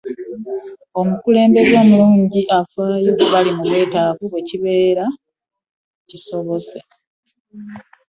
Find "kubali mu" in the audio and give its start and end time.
3.19-3.63